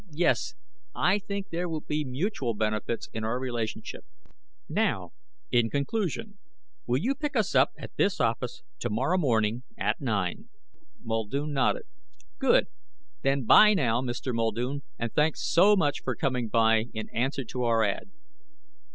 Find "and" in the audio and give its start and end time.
14.97-15.13